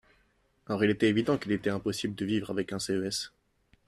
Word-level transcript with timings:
Or 0.67 0.83
il 0.83 0.89
était 0.89 1.09
évident 1.09 1.37
qu’il 1.37 1.51
était 1.51 1.69
impossible 1.69 2.15
de 2.15 2.25
vivre 2.25 2.49
avec 2.49 2.73
un 2.73 2.79
CES. 2.79 3.31